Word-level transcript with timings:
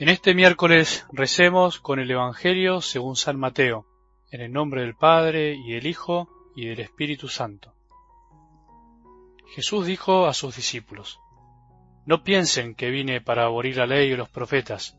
En 0.00 0.08
este 0.08 0.32
miércoles 0.32 1.04
recemos 1.10 1.80
con 1.80 1.98
el 1.98 2.08
Evangelio 2.08 2.80
según 2.80 3.16
San 3.16 3.36
Mateo, 3.36 3.84
en 4.30 4.40
el 4.42 4.52
nombre 4.52 4.82
del 4.82 4.94
Padre 4.94 5.56
y 5.56 5.72
del 5.72 5.88
Hijo 5.88 6.28
y 6.54 6.66
del 6.66 6.78
Espíritu 6.78 7.26
Santo. 7.26 7.74
Jesús 9.56 9.86
dijo 9.86 10.28
a 10.28 10.34
sus 10.34 10.54
discípulos, 10.54 11.18
No 12.06 12.22
piensen 12.22 12.76
que 12.76 12.90
vine 12.90 13.20
para 13.20 13.46
abolir 13.46 13.76
la 13.76 13.86
ley 13.86 14.12
y 14.12 14.16
los 14.16 14.28
profetas. 14.28 14.96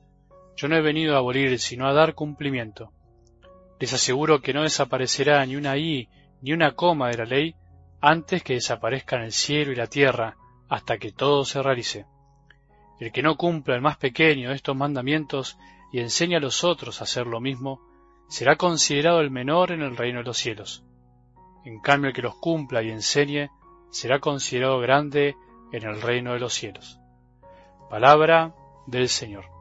Yo 0.58 0.68
no 0.68 0.76
he 0.76 0.82
venido 0.82 1.16
a 1.16 1.20
abolir, 1.20 1.58
sino 1.60 1.88
a 1.88 1.94
dar 1.94 2.14
cumplimiento. 2.14 2.92
Les 3.80 3.94
aseguro 3.94 4.42
que 4.42 4.54
no 4.54 4.64
desaparecerá 4.64 5.46
ni 5.46 5.56
una 5.56 5.78
i 5.78 6.10
ni 6.42 6.52
una 6.52 6.76
coma 6.76 7.08
de 7.08 7.20
la 7.20 7.26
ley 7.26 7.56
antes 8.02 8.44
que 8.44 8.56
desaparezcan 8.56 9.22
el 9.22 9.32
cielo 9.32 9.72
y 9.72 9.76
la 9.76 9.88
tierra, 9.88 10.36
hasta 10.68 10.98
que 10.98 11.14
todo 11.14 11.46
se 11.46 11.64
realice. 11.64 12.06
El 13.00 13.12
que 13.12 13.24
no 13.24 13.38
cumpla 13.38 13.76
el 13.76 13.82
más 13.82 13.98
pequeño 13.98 14.50
de 14.50 14.56
estos 14.56 14.76
mandamientos 14.76 15.58
y 15.92 16.00
enseña 16.00 16.38
a 16.38 16.42
los 16.42 16.64
otros 16.64 17.00
a 17.00 17.06
hacer 17.06 17.28
lo 17.28 17.40
mismo, 17.40 17.82
será 18.28 18.58
considerado 18.58 19.22
el 19.22 19.32
menor 19.32 19.72
en 19.72 19.82
el 19.82 19.98
reino 19.98 20.20
de 20.20 20.26
los 20.26 20.38
cielos. 20.38 20.84
En 21.66 21.80
cambio, 21.80 22.10
el 22.10 22.16
que 22.16 22.22
los 22.22 22.36
cumpla 22.36 22.84
y 22.84 22.90
enseñe, 22.90 23.50
será 23.90 24.20
considerado 24.20 24.80
grande 24.80 25.36
en 25.72 25.84
el 25.84 26.02
reino 26.02 26.34
de 26.34 26.40
los 26.40 26.54
cielos. 26.54 27.00
Palabra 27.90 28.54
del 28.86 29.10
Señor. 29.10 29.59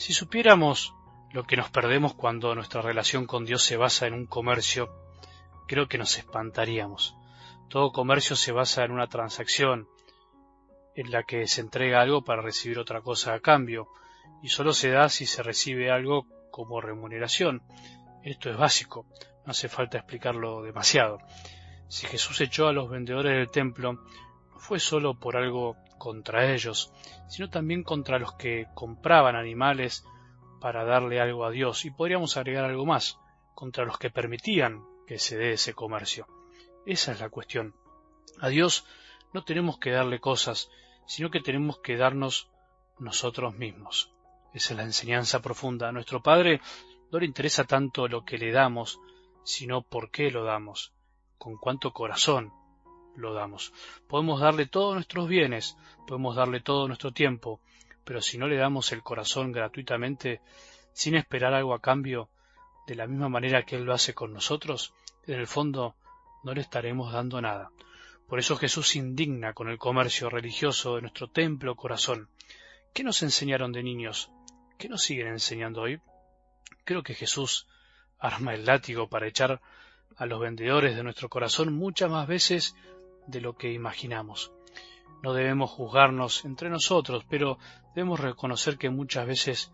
Si 0.00 0.14
supiéramos 0.14 0.94
lo 1.30 1.44
que 1.44 1.58
nos 1.58 1.68
perdemos 1.68 2.14
cuando 2.14 2.54
nuestra 2.54 2.80
relación 2.80 3.26
con 3.26 3.44
Dios 3.44 3.62
se 3.62 3.76
basa 3.76 4.06
en 4.06 4.14
un 4.14 4.24
comercio, 4.24 4.88
creo 5.68 5.88
que 5.88 5.98
nos 5.98 6.16
espantaríamos. 6.16 7.14
Todo 7.68 7.92
comercio 7.92 8.34
se 8.34 8.50
basa 8.50 8.82
en 8.82 8.92
una 8.92 9.08
transacción, 9.08 9.90
en 10.94 11.10
la 11.10 11.24
que 11.24 11.46
se 11.46 11.60
entrega 11.60 12.00
algo 12.00 12.24
para 12.24 12.40
recibir 12.40 12.78
otra 12.78 13.02
cosa 13.02 13.34
a 13.34 13.40
cambio, 13.40 13.88
y 14.42 14.48
solo 14.48 14.72
se 14.72 14.88
da 14.88 15.10
si 15.10 15.26
se 15.26 15.42
recibe 15.42 15.90
algo 15.90 16.26
como 16.50 16.80
remuneración. 16.80 17.62
Esto 18.24 18.48
es 18.48 18.56
básico, 18.56 19.04
no 19.44 19.50
hace 19.50 19.68
falta 19.68 19.98
explicarlo 19.98 20.62
demasiado. 20.62 21.18
Si 21.88 22.06
Jesús 22.06 22.40
echó 22.40 22.68
a 22.68 22.72
los 22.72 22.88
vendedores 22.88 23.36
del 23.36 23.50
templo, 23.50 24.02
fue 24.60 24.78
solo 24.78 25.18
por 25.18 25.36
algo 25.36 25.76
contra 25.98 26.52
ellos, 26.52 26.92
sino 27.28 27.48
también 27.48 27.82
contra 27.82 28.18
los 28.18 28.34
que 28.34 28.68
compraban 28.74 29.34
animales 29.34 30.04
para 30.60 30.84
darle 30.84 31.20
algo 31.20 31.44
a 31.44 31.50
Dios, 31.50 31.84
y 31.84 31.90
podríamos 31.90 32.36
agregar 32.36 32.64
algo 32.64 32.84
más, 32.84 33.18
contra 33.54 33.84
los 33.84 33.98
que 33.98 34.10
permitían 34.10 34.84
que 35.06 35.18
se 35.18 35.38
dé 35.38 35.52
ese 35.52 35.74
comercio. 35.74 36.26
Esa 36.86 37.12
es 37.12 37.20
la 37.20 37.30
cuestión. 37.30 37.74
A 38.40 38.48
Dios 38.48 38.86
no 39.32 39.44
tenemos 39.44 39.78
que 39.78 39.90
darle 39.90 40.20
cosas, 40.20 40.70
sino 41.06 41.30
que 41.30 41.40
tenemos 41.40 41.78
que 41.80 41.96
darnos 41.96 42.50
nosotros 42.98 43.54
mismos. 43.54 44.12
Esa 44.52 44.74
es 44.74 44.76
la 44.76 44.84
enseñanza 44.84 45.40
profunda. 45.40 45.88
A 45.88 45.92
nuestro 45.92 46.22
Padre 46.22 46.60
no 47.10 47.18
le 47.18 47.26
interesa 47.26 47.64
tanto 47.64 48.08
lo 48.08 48.24
que 48.24 48.38
le 48.38 48.52
damos, 48.52 49.00
sino 49.42 49.82
por 49.82 50.10
qué 50.10 50.30
lo 50.30 50.44
damos, 50.44 50.92
con 51.38 51.56
cuánto 51.56 51.92
corazón, 51.92 52.52
lo 53.16 53.34
damos. 53.34 53.72
Podemos 54.08 54.40
darle 54.40 54.66
todos 54.66 54.94
nuestros 54.94 55.28
bienes, 55.28 55.76
podemos 56.06 56.36
darle 56.36 56.60
todo 56.60 56.86
nuestro 56.86 57.12
tiempo, 57.12 57.60
pero 58.04 58.20
si 58.20 58.38
no 58.38 58.48
le 58.48 58.56
damos 58.56 58.92
el 58.92 59.02
corazón 59.02 59.52
gratuitamente, 59.52 60.40
sin 60.92 61.14
esperar 61.14 61.54
algo 61.54 61.74
a 61.74 61.80
cambio, 61.80 62.28
de 62.86 62.94
la 62.94 63.06
misma 63.06 63.28
manera 63.28 63.64
que 63.64 63.76
Él 63.76 63.84
lo 63.84 63.92
hace 63.94 64.14
con 64.14 64.32
nosotros, 64.32 64.92
en 65.26 65.38
el 65.38 65.46
fondo 65.46 65.94
no 66.42 66.54
le 66.54 66.60
estaremos 66.60 67.12
dando 67.12 67.40
nada. 67.40 67.70
Por 68.26 68.38
eso 68.38 68.56
Jesús 68.56 68.96
indigna 68.96 69.52
con 69.52 69.68
el 69.68 69.78
comercio 69.78 70.30
religioso 70.30 70.96
de 70.96 71.02
nuestro 71.02 71.28
templo 71.28 71.74
corazón. 71.74 72.28
¿Qué 72.92 73.04
nos 73.04 73.22
enseñaron 73.22 73.72
de 73.72 73.82
niños? 73.82 74.30
¿Qué 74.78 74.88
nos 74.88 75.02
siguen 75.02 75.28
enseñando 75.28 75.82
hoy? 75.82 76.00
Creo 76.84 77.02
que 77.02 77.14
Jesús 77.14 77.66
arma 78.18 78.54
el 78.54 78.64
látigo 78.64 79.08
para 79.08 79.28
echar 79.28 79.60
a 80.16 80.26
los 80.26 80.40
vendedores 80.40 80.96
de 80.96 81.02
nuestro 81.02 81.28
corazón 81.28 81.74
muchas 81.74 82.10
más 82.10 82.26
veces 82.26 82.74
de 83.30 83.40
lo 83.40 83.56
que 83.56 83.72
imaginamos. 83.72 84.52
No 85.22 85.34
debemos 85.34 85.70
juzgarnos 85.70 86.44
entre 86.44 86.70
nosotros, 86.70 87.24
pero 87.28 87.58
debemos 87.94 88.20
reconocer 88.20 88.78
que 88.78 88.90
muchas 88.90 89.26
veces 89.26 89.72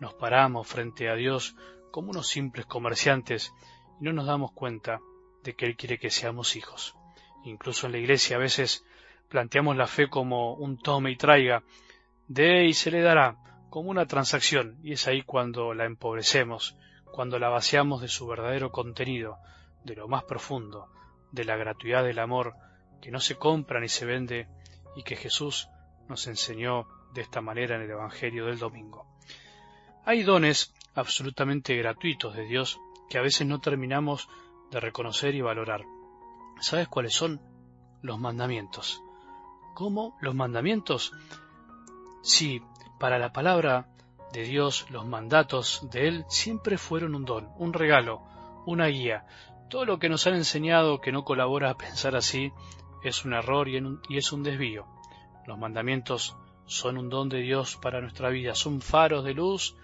nos 0.00 0.14
paramos 0.14 0.66
frente 0.66 1.08
a 1.08 1.14
Dios 1.14 1.56
como 1.90 2.10
unos 2.10 2.28
simples 2.28 2.66
comerciantes 2.66 3.52
y 4.00 4.04
no 4.04 4.12
nos 4.12 4.26
damos 4.26 4.52
cuenta 4.52 5.00
de 5.44 5.54
que 5.54 5.66
Él 5.66 5.76
quiere 5.76 5.98
que 5.98 6.10
seamos 6.10 6.56
hijos. 6.56 6.94
Incluso 7.44 7.86
en 7.86 7.92
la 7.92 7.98
iglesia 7.98 8.36
a 8.36 8.40
veces 8.40 8.84
planteamos 9.28 9.76
la 9.76 9.86
fe 9.86 10.08
como 10.08 10.54
un 10.54 10.78
tome 10.78 11.10
y 11.10 11.16
traiga, 11.16 11.62
de 12.26 12.66
y 12.66 12.74
se 12.74 12.90
le 12.90 13.00
dará, 13.00 13.36
como 13.70 13.90
una 13.90 14.06
transacción, 14.06 14.78
y 14.82 14.92
es 14.92 15.06
ahí 15.06 15.22
cuando 15.22 15.74
la 15.74 15.84
empobrecemos, 15.84 16.76
cuando 17.04 17.38
la 17.38 17.48
vaciamos 17.48 18.00
de 18.00 18.08
su 18.08 18.26
verdadero 18.26 18.70
contenido, 18.70 19.38
de 19.84 19.94
lo 19.94 20.08
más 20.08 20.24
profundo, 20.24 20.88
de 21.32 21.44
la 21.44 21.56
gratuidad 21.56 22.04
del 22.04 22.18
amor 22.18 22.54
que 23.00 23.10
no 23.10 23.20
se 23.20 23.36
compra 23.36 23.80
ni 23.80 23.88
se 23.88 24.06
vende 24.06 24.48
y 24.96 25.02
que 25.02 25.16
Jesús 25.16 25.68
nos 26.08 26.26
enseñó 26.26 26.86
de 27.12 27.22
esta 27.22 27.40
manera 27.40 27.76
en 27.76 27.82
el 27.82 27.90
Evangelio 27.90 28.46
del 28.46 28.58
domingo. 28.58 29.06
Hay 30.04 30.22
dones 30.22 30.74
absolutamente 30.94 31.76
gratuitos 31.76 32.34
de 32.34 32.44
Dios 32.44 32.80
que 33.08 33.18
a 33.18 33.22
veces 33.22 33.46
no 33.46 33.60
terminamos 33.60 34.28
de 34.70 34.80
reconocer 34.80 35.34
y 35.34 35.40
valorar. 35.40 35.84
¿Sabes 36.60 36.88
cuáles 36.88 37.14
son? 37.14 37.40
Los 38.02 38.18
mandamientos. 38.18 39.02
¿Cómo? 39.74 40.16
Los 40.20 40.34
mandamientos. 40.34 41.12
Sí, 42.22 42.62
para 42.98 43.18
la 43.18 43.32
palabra 43.32 43.88
de 44.32 44.42
Dios, 44.42 44.86
los 44.90 45.06
mandatos 45.06 45.86
de 45.90 46.08
Él 46.08 46.24
siempre 46.28 46.78
fueron 46.78 47.14
un 47.14 47.24
don, 47.24 47.48
un 47.56 47.72
regalo, 47.72 48.22
una 48.66 48.86
guía. 48.86 49.26
Todo 49.70 49.84
lo 49.84 49.98
que 49.98 50.08
nos 50.08 50.26
han 50.26 50.34
enseñado 50.34 51.00
que 51.00 51.12
no 51.12 51.24
colabora 51.24 51.70
a 51.70 51.76
pensar 51.76 52.16
así 52.16 52.52
es 53.02 53.24
un 53.24 53.32
error 53.32 53.68
y, 53.68 53.80
es 54.16 54.32
un 54.32 54.42
desvío. 54.42 54.86
Los 55.46 55.58
mandamientos 55.58 56.36
son 56.66 56.98
un 56.98 57.08
don 57.08 57.28
de 57.28 57.38
Dios 57.38 57.76
para 57.76 58.00
nuestra 58.00 58.28
vida, 58.28 58.54
son 58.54 58.80
faros 58.80 59.24
de 59.24 59.34
luz 59.34 59.76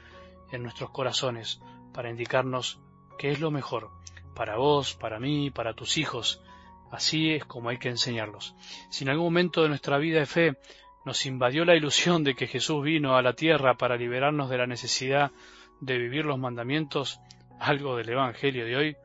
en 0.53 0.63
nuestros 0.63 0.91
corazones 0.91 1.61
para 1.93 2.11
indicarnos 2.11 2.81
qué 3.19 3.31
es 3.31 3.41
lo 3.41 3.51
mejor 3.51 3.91
para 4.35 4.57
vos, 4.57 4.95
para 4.95 5.19
mí, 5.19 5.51
para 5.51 5.75
tus 5.75 5.97
hijos. 5.97 6.43
Así 6.91 7.33
es 7.33 7.45
como 7.45 7.71
hay 7.71 7.79
que 7.79 7.89
enseñarlos. 7.89 8.55
Si 8.91 9.05
en 9.05 9.11
algún 9.11 9.27
momento 9.27 9.63
de 9.63 9.69
nuestra 9.69 9.99
vida 9.99 10.19
de 10.19 10.27
fe 10.27 10.59
nos 11.05 11.27
invadió 11.27 11.65
la 11.65 11.77
ilusión 11.77 12.25
de 12.25 12.35
que 12.35 12.47
Jesús 12.47 12.83
vino 12.83 13.17
a 13.17 13.23
la 13.23 13.35
tierra 13.35 13.77
para 13.77 13.97
liberarnos 13.97 14.51
de 14.51 14.59
la 14.59 14.67
necesidad 14.67 15.33
de 15.81 15.99
vivir 15.99 16.25
los 16.25 16.39
mandamientos, 16.39 17.21
algo 17.61 17.97
del 17.97 18.11
Evangelio 18.11 18.65
de 18.65 18.77
hoy 18.77 18.97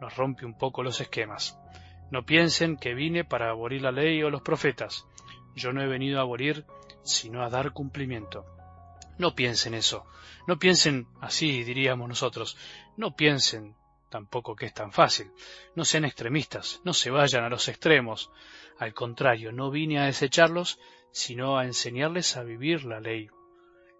nos 0.00 0.16
rompe 0.16 0.44
un 0.44 0.56
poco 0.56 0.82
los 0.82 1.00
esquemas. 1.00 1.58
No 2.10 2.24
piensen 2.24 2.76
que 2.76 2.94
vine 2.94 3.24
para 3.24 3.50
abolir 3.50 3.82
la 3.82 3.92
ley 3.92 4.22
o 4.22 4.30
los 4.30 4.42
profetas. 4.42 5.06
Yo 5.54 5.72
no 5.72 5.82
he 5.82 5.86
venido 5.86 6.18
a 6.18 6.22
abolir, 6.22 6.64
sino 7.02 7.42
a 7.42 7.50
dar 7.50 7.72
cumplimiento. 7.72 8.46
No 9.18 9.34
piensen 9.34 9.74
eso. 9.74 10.06
No 10.46 10.58
piensen 10.58 11.06
así, 11.20 11.64
diríamos 11.64 12.08
nosotros. 12.08 12.56
No 12.96 13.16
piensen 13.16 13.74
tampoco 14.08 14.56
que 14.56 14.66
es 14.66 14.74
tan 14.74 14.92
fácil. 14.92 15.30
No 15.74 15.84
sean 15.84 16.04
extremistas, 16.04 16.80
no 16.84 16.94
se 16.94 17.10
vayan 17.10 17.44
a 17.44 17.48
los 17.48 17.68
extremos. 17.68 18.30
Al 18.78 18.94
contrario, 18.94 19.52
no 19.52 19.70
vine 19.70 19.98
a 19.98 20.04
desecharlos, 20.04 20.78
sino 21.10 21.58
a 21.58 21.64
enseñarles 21.64 22.36
a 22.36 22.44
vivir 22.44 22.84
la 22.84 23.00
ley. 23.00 23.28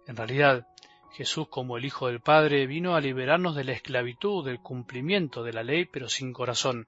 En 0.07 0.15
realidad, 0.15 0.67
Jesús 1.11 1.47
como 1.49 1.77
el 1.77 1.85
Hijo 1.85 2.07
del 2.07 2.21
Padre 2.21 2.65
vino 2.65 2.95
a 2.95 3.01
liberarnos 3.01 3.55
de 3.55 3.63
la 3.63 3.73
esclavitud, 3.73 4.45
del 4.45 4.59
cumplimiento 4.59 5.43
de 5.43 5.53
la 5.53 5.63
ley, 5.63 5.85
pero 5.85 6.07
sin 6.07 6.33
corazón, 6.33 6.87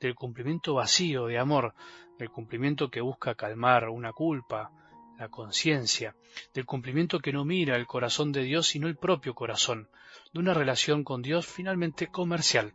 del 0.00 0.14
cumplimiento 0.14 0.74
vacío 0.74 1.26
de 1.26 1.38
amor, 1.38 1.74
del 2.18 2.30
cumplimiento 2.30 2.90
que 2.90 3.00
busca 3.00 3.34
calmar 3.34 3.88
una 3.88 4.12
culpa, 4.12 4.70
la 5.18 5.28
conciencia, 5.28 6.14
del 6.52 6.66
cumplimiento 6.66 7.20
que 7.20 7.32
no 7.32 7.44
mira 7.44 7.76
el 7.76 7.86
corazón 7.86 8.32
de 8.32 8.42
Dios 8.42 8.66
sino 8.66 8.88
el 8.88 8.96
propio 8.96 9.34
corazón, 9.34 9.88
de 10.32 10.40
una 10.40 10.54
relación 10.54 11.04
con 11.04 11.22
Dios 11.22 11.46
finalmente 11.46 12.08
comercial. 12.08 12.74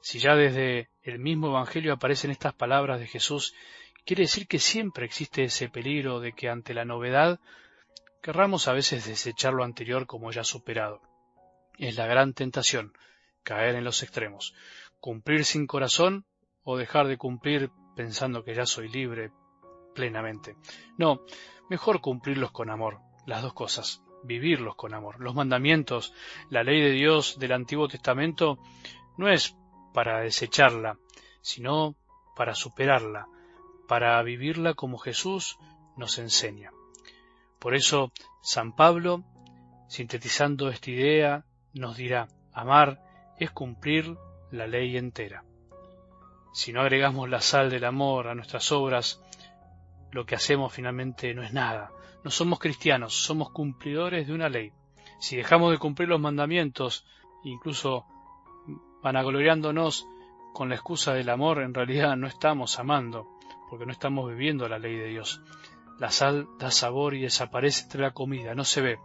Si 0.00 0.18
ya 0.18 0.34
desde 0.34 0.88
el 1.02 1.18
mismo 1.18 1.48
Evangelio 1.48 1.92
aparecen 1.92 2.30
estas 2.30 2.54
palabras 2.54 2.98
de 2.98 3.06
Jesús, 3.06 3.54
quiere 4.04 4.22
decir 4.22 4.46
que 4.46 4.58
siempre 4.58 5.04
existe 5.04 5.44
ese 5.44 5.68
peligro 5.68 6.20
de 6.20 6.32
que 6.32 6.48
ante 6.48 6.74
la 6.74 6.84
novedad 6.84 7.38
querramos 8.22 8.68
a 8.68 8.72
veces 8.72 9.06
desechar 9.06 9.52
lo 9.52 9.64
anterior 9.64 10.06
como 10.06 10.32
ya 10.32 10.44
superado. 10.44 11.02
Es 11.78 11.96
la 11.96 12.06
gran 12.06 12.32
tentación, 12.32 12.92
caer 13.44 13.74
en 13.74 13.84
los 13.84 14.02
extremos 14.02 14.54
cumplir 15.02 15.44
sin 15.44 15.66
corazón 15.66 16.24
o 16.62 16.78
dejar 16.78 17.08
de 17.08 17.18
cumplir 17.18 17.72
pensando 17.96 18.44
que 18.44 18.54
ya 18.54 18.66
soy 18.66 18.88
libre 18.88 19.32
plenamente. 19.96 20.56
No, 20.96 21.22
mejor 21.68 22.00
cumplirlos 22.00 22.52
con 22.52 22.70
amor, 22.70 23.00
las 23.26 23.42
dos 23.42 23.52
cosas. 23.52 24.02
vivirlos 24.24 24.76
con 24.76 24.94
amor. 24.94 25.16
Los 25.18 25.34
mandamientos, 25.34 26.14
la 26.48 26.62
ley 26.62 26.80
de 26.80 26.92
Dios 26.92 27.40
del 27.40 27.50
Antiguo 27.50 27.88
Testamento, 27.88 28.56
no 29.18 29.28
es 29.28 29.56
para 29.92 30.20
desecharla, 30.20 30.96
sino 31.40 31.96
para 32.36 32.54
superarla, 32.54 33.26
para 33.88 34.22
vivirla 34.22 34.74
como 34.74 34.98
Jesús 34.98 35.58
nos 35.96 36.20
enseña. 36.20 36.70
Por 37.58 37.74
eso 37.74 38.12
San 38.42 38.76
Pablo, 38.76 39.24
sintetizando 39.88 40.68
esta 40.68 40.92
idea, 40.92 41.44
nos 41.74 41.96
dirá, 41.96 42.28
amar 42.52 43.02
es 43.40 43.50
cumplir 43.50 44.16
la 44.52 44.66
ley 44.66 44.96
entera. 44.96 45.44
Si 46.52 46.72
no 46.72 46.82
agregamos 46.82 47.28
la 47.28 47.40
sal 47.40 47.70
del 47.70 47.84
amor 47.84 48.28
a 48.28 48.34
nuestras 48.34 48.70
obras, 48.70 49.22
lo 50.10 50.26
que 50.26 50.34
hacemos 50.34 50.72
finalmente 50.72 51.34
no 51.34 51.42
es 51.42 51.52
nada. 51.52 51.90
No 52.22 52.30
somos 52.30 52.58
cristianos, 52.58 53.14
somos 53.14 53.50
cumplidores 53.50 54.26
de 54.26 54.34
una 54.34 54.48
ley. 54.48 54.72
Si 55.18 55.36
dejamos 55.36 55.72
de 55.72 55.78
cumplir 55.78 56.08
los 56.08 56.20
mandamientos, 56.20 57.06
incluso 57.44 58.04
vanagloriándonos 59.02 60.06
con 60.52 60.68
la 60.68 60.74
excusa 60.74 61.14
del 61.14 61.30
amor, 61.30 61.62
en 61.62 61.74
realidad 61.74 62.16
no 62.16 62.26
estamos 62.26 62.78
amando, 62.78 63.26
porque 63.70 63.86
no 63.86 63.92
estamos 63.92 64.28
viviendo 64.30 64.68
la 64.68 64.78
ley 64.78 64.96
de 64.96 65.08
Dios. 65.08 65.40
La 65.98 66.10
sal 66.10 66.46
da 66.58 66.70
sabor 66.70 67.14
y 67.14 67.22
desaparece 67.22 67.84
entre 67.84 68.02
la 68.02 68.10
comida, 68.10 68.54
no 68.54 68.64
se 68.64 68.82
ve. 68.82 68.98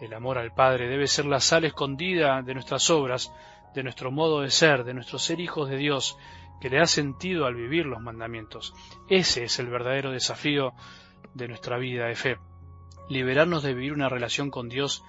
El 0.00 0.12
amor 0.12 0.36
al 0.36 0.52
Padre 0.52 0.88
debe 0.88 1.06
ser 1.06 1.24
la 1.24 1.40
sal 1.40 1.64
escondida 1.64 2.42
de 2.42 2.52
nuestras 2.52 2.90
obras, 2.90 3.32
de 3.74 3.82
nuestro 3.82 4.10
modo 4.10 4.40
de 4.40 4.50
ser, 4.50 4.84
de 4.84 4.94
nuestro 4.94 5.18
ser 5.18 5.40
hijos 5.40 5.68
de 5.68 5.76
Dios, 5.76 6.16
que 6.60 6.70
le 6.70 6.78
da 6.78 6.86
sentido 6.86 7.46
al 7.46 7.54
vivir 7.54 7.86
los 7.86 8.00
mandamientos. 8.00 8.74
Ese 9.08 9.44
es 9.44 9.58
el 9.58 9.66
verdadero 9.66 10.12
desafío 10.12 10.72
de 11.34 11.48
nuestra 11.48 11.76
vida 11.78 12.06
de 12.06 12.14
fe. 12.14 12.38
Liberarnos 13.08 13.62
de 13.62 13.74
vivir 13.74 13.92
una 13.92 14.08
relación 14.08 14.50
con 14.50 14.68
Dios 14.68 15.04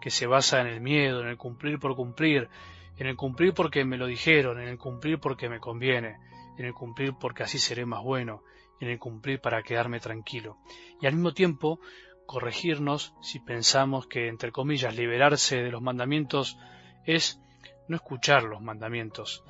que 0.00 0.10
se 0.10 0.26
basa 0.26 0.60
en 0.60 0.66
el 0.66 0.80
miedo, 0.80 1.20
en 1.20 1.28
el 1.28 1.36
cumplir 1.36 1.78
por 1.78 1.94
cumplir, 1.96 2.48
en 2.96 3.06
el 3.06 3.16
cumplir 3.16 3.52
porque 3.52 3.84
me 3.84 3.96
lo 3.96 4.06
dijeron, 4.06 4.60
en 4.60 4.68
el 4.68 4.78
cumplir 4.78 5.18
porque 5.18 5.48
me 5.48 5.60
conviene, 5.60 6.16
en 6.56 6.66
el 6.66 6.72
cumplir 6.72 7.14
porque 7.20 7.42
así 7.42 7.58
seré 7.58 7.84
más 7.84 8.02
bueno, 8.02 8.42
en 8.80 8.88
el 8.88 8.98
cumplir 8.98 9.40
para 9.40 9.62
quedarme 9.62 10.00
tranquilo. 10.00 10.58
Y 11.00 11.06
al 11.06 11.14
mismo 11.14 11.32
tiempo 11.32 11.80
corregirnos 12.26 13.14
si 13.20 13.40
pensamos 13.40 14.06
que, 14.06 14.28
entre 14.28 14.52
comillas, 14.52 14.96
liberarse 14.96 15.62
de 15.62 15.70
los 15.70 15.82
mandamientos 15.82 16.58
es 17.04 17.40
no 17.88 17.96
escuchar 17.96 18.44
los 18.44 18.60
mandamientos, 18.60 19.44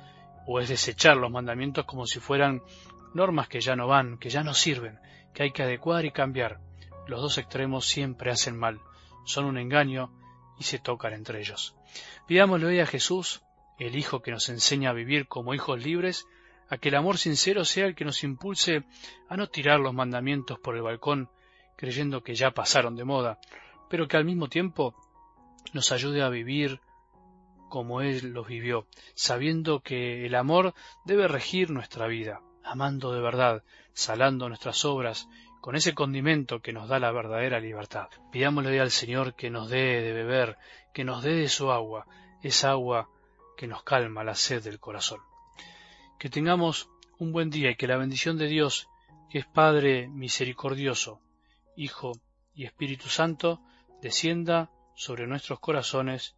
o 0.47 0.59
es 0.59 0.69
desechar 0.69 1.17
los 1.17 1.31
mandamientos 1.31 1.85
como 1.85 2.05
si 2.05 2.19
fueran 2.19 2.61
normas 3.13 3.47
que 3.47 3.61
ya 3.61 3.75
no 3.75 3.87
van, 3.87 4.17
que 4.17 4.29
ya 4.29 4.43
no 4.43 4.53
sirven, 4.53 4.99
que 5.33 5.43
hay 5.43 5.51
que 5.51 5.63
adecuar 5.63 6.05
y 6.05 6.11
cambiar. 6.11 6.59
Los 7.07 7.21
dos 7.21 7.37
extremos 7.37 7.85
siempre 7.85 8.31
hacen 8.31 8.57
mal, 8.57 8.79
son 9.25 9.45
un 9.45 9.57
engaño 9.57 10.11
y 10.59 10.63
se 10.63 10.79
tocan 10.79 11.13
entre 11.13 11.39
ellos. 11.39 11.75
Pidámosle 12.27 12.67
hoy 12.67 12.79
a 12.79 12.85
Jesús, 12.85 13.41
el 13.79 13.95
Hijo 13.95 14.21
que 14.21 14.31
nos 14.31 14.49
enseña 14.49 14.89
a 14.89 14.93
vivir 14.93 15.27
como 15.27 15.53
hijos 15.53 15.83
libres, 15.83 16.25
a 16.69 16.77
que 16.77 16.89
el 16.89 16.95
amor 16.95 17.17
sincero 17.17 17.63
sea 17.65 17.85
el 17.85 17.95
que 17.95 18.05
nos 18.05 18.23
impulse 18.23 18.83
a 19.29 19.37
no 19.37 19.47
tirar 19.47 19.79
los 19.79 19.93
mandamientos 19.93 20.59
por 20.59 20.75
el 20.75 20.81
balcón, 20.81 21.29
creyendo 21.75 22.23
que 22.23 22.35
ya 22.35 22.51
pasaron 22.51 22.95
de 22.95 23.03
moda, 23.03 23.39
pero 23.89 24.07
que 24.07 24.17
al 24.17 24.25
mismo 24.25 24.47
tiempo 24.47 24.95
nos 25.73 25.91
ayude 25.91 26.23
a 26.23 26.29
vivir 26.29 26.79
como 27.75 27.99
Él 27.99 28.31
los 28.31 28.47
vivió, 28.47 28.87
sabiendo 29.15 29.81
que 29.81 30.25
el 30.25 30.35
amor 30.35 30.73
debe 31.03 31.27
regir 31.27 31.71
nuestra 31.71 32.07
vida, 32.07 32.39
amando 32.63 33.11
de 33.11 33.19
verdad, 33.19 33.63
salando 33.91 34.47
nuestras 34.47 34.85
obras, 34.85 35.27
con 35.59 35.75
ese 35.75 35.93
condimento 35.93 36.61
que 36.61 36.71
nos 36.71 36.87
da 36.87 36.99
la 36.99 37.11
verdadera 37.11 37.59
libertad. 37.59 38.07
Pidámosle 38.31 38.79
al 38.79 38.91
Señor 38.91 39.35
que 39.35 39.49
nos 39.49 39.69
dé 39.69 40.01
de 40.01 40.13
beber, 40.13 40.57
que 40.93 41.03
nos 41.03 41.21
dé 41.21 41.33
de 41.33 41.49
su 41.49 41.69
agua, 41.69 42.07
esa 42.41 42.69
agua 42.71 43.09
que 43.57 43.67
nos 43.67 43.83
calma 43.83 44.23
la 44.23 44.35
sed 44.35 44.63
del 44.63 44.79
corazón. 44.79 45.19
Que 46.17 46.29
tengamos 46.29 46.89
un 47.19 47.33
buen 47.33 47.49
día 47.49 47.71
y 47.71 47.75
que 47.75 47.87
la 47.87 47.97
bendición 47.97 48.37
de 48.37 48.47
Dios, 48.47 48.87
que 49.29 49.39
es 49.39 49.45
Padre 49.47 50.07
misericordioso, 50.07 51.19
Hijo 51.75 52.13
y 52.53 52.63
Espíritu 52.63 53.09
Santo, 53.09 53.59
descienda 54.01 54.71
sobre 54.95 55.27
nuestros 55.27 55.59
corazones 55.59 56.37